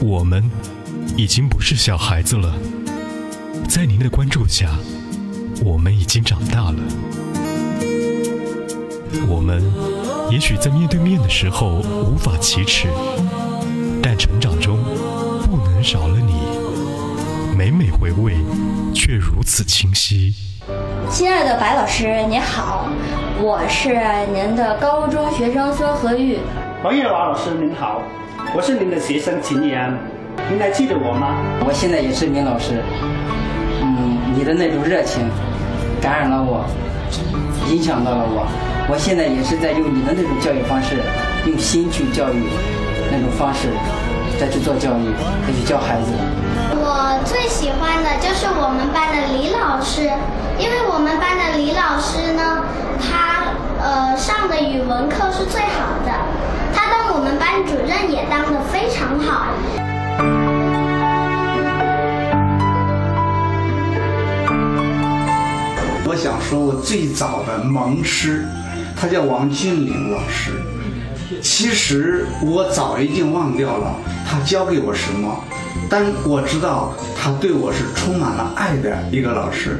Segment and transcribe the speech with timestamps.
[0.00, 0.42] 我们
[1.16, 2.54] 已经不是小孩子了，
[3.68, 4.70] 在您的关注下，
[5.64, 6.76] 我们已经长大了。
[9.26, 9.62] 我们
[10.30, 12.86] 也许在面对面的时候无法启齿，
[14.00, 14.78] 但成长中
[15.50, 16.34] 不能少了你。
[17.56, 18.34] 每每回味，
[18.94, 20.32] 却如此清晰。
[21.10, 22.88] 亲爱的白老师，你好，
[23.40, 23.98] 我是
[24.32, 26.38] 您的高中学生孙和玉。
[26.84, 28.00] 王月华老师您好，
[28.54, 29.98] 我是您的学生秦怡安，
[30.48, 31.34] 您还记得我吗？
[31.66, 32.80] 我现在也是名老师，
[33.82, 35.28] 嗯，你的那种热情
[36.00, 36.64] 感染了我，
[37.66, 38.46] 影响到了我。
[38.88, 41.02] 我现在也是在用你的那种教育方式，
[41.46, 42.46] 用心去教育
[43.10, 43.66] 那种方式，
[44.38, 45.10] 再去做教育，
[45.42, 46.14] 再去教孩子。
[46.78, 50.06] 我最喜欢的就是我们班的李老师，
[50.56, 52.62] 因为我们班的李老师呢，
[53.02, 53.50] 他
[53.82, 56.14] 呃上的语文课是最好的。
[57.10, 59.48] 我们班主任也当得非常好。
[66.06, 68.46] 我想说，我最早的蒙师，
[68.96, 70.52] 他叫王俊岭老师。
[71.42, 73.94] 其实我早已经忘掉了
[74.26, 75.44] 他教给我什么，
[75.90, 79.78] 但我知道他对我是充满了爱的一个老师。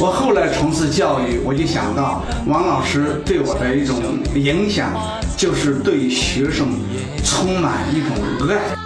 [0.00, 3.96] 我后来从事教育，我就想到王老师对我的一种
[4.34, 4.92] 影响。
[5.36, 6.68] 就是对学生
[7.24, 8.10] 充满一种
[8.50, 8.76] 爱。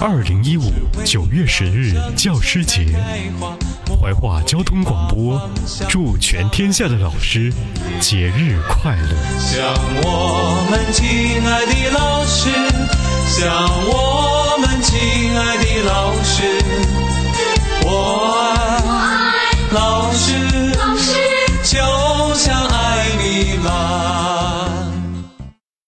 [0.00, 0.70] 二零一五
[1.04, 2.94] 九月十日教师节，
[4.00, 5.40] 怀化交通广播
[5.88, 7.52] 祝全天下的老师
[7.98, 9.08] 节日快乐。
[9.40, 11.42] 向我们敬